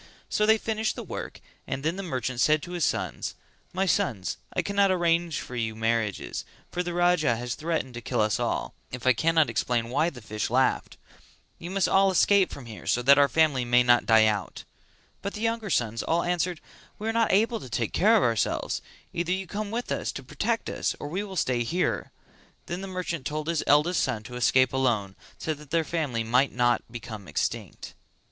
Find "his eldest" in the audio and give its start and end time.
23.47-24.01